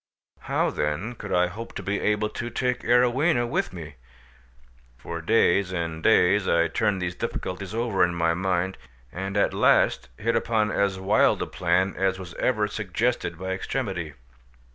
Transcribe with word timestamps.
How 0.39 0.71
then 0.71 1.13
could 1.13 1.31
I 1.31 1.45
hope 1.45 1.75
to 1.75 1.83
be 1.83 1.99
able 1.99 2.29
to 2.29 2.49
take 2.49 2.79
Arowhena 2.81 3.47
with 3.47 3.71
me? 3.71 3.97
For 4.97 5.21
days 5.21 5.71
and 5.71 6.01
days 6.01 6.47
I 6.47 6.69
turned 6.69 7.03
these 7.03 7.13
difficulties 7.13 7.75
over 7.75 8.03
in 8.03 8.15
my 8.15 8.33
mind, 8.33 8.77
and 9.11 9.37
at 9.37 9.53
last 9.53 10.09
hit 10.17 10.35
upon 10.35 10.71
as 10.71 10.97
wild 10.99 11.43
a 11.43 11.45
plan 11.45 11.95
as 11.95 12.17
was 12.17 12.33
ever 12.39 12.67
suggested 12.67 13.37
by 13.37 13.51
extremity. 13.51 14.13